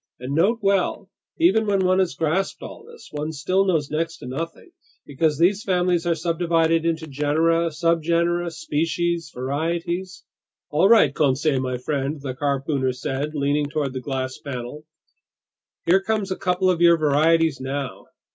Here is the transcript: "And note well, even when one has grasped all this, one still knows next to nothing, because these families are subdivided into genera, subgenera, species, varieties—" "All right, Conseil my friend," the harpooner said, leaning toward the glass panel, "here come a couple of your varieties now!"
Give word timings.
"And 0.19 0.33
note 0.33 0.57
well, 0.63 1.11
even 1.37 1.67
when 1.67 1.85
one 1.85 1.99
has 1.99 2.15
grasped 2.15 2.63
all 2.63 2.83
this, 2.83 3.09
one 3.11 3.31
still 3.31 3.65
knows 3.65 3.91
next 3.91 4.17
to 4.17 4.25
nothing, 4.25 4.71
because 5.05 5.37
these 5.37 5.61
families 5.63 6.07
are 6.07 6.15
subdivided 6.15 6.87
into 6.87 7.05
genera, 7.05 7.69
subgenera, 7.69 8.51
species, 8.51 9.29
varieties—" 9.31 10.23
"All 10.71 10.89
right, 10.89 11.13
Conseil 11.13 11.59
my 11.61 11.77
friend," 11.77 12.19
the 12.19 12.33
harpooner 12.33 12.93
said, 12.93 13.35
leaning 13.35 13.67
toward 13.69 13.93
the 13.93 14.01
glass 14.01 14.39
panel, 14.39 14.85
"here 15.85 16.01
come 16.01 16.23
a 16.31 16.35
couple 16.35 16.71
of 16.71 16.81
your 16.81 16.97
varieties 16.97 17.59
now!" 17.61 18.05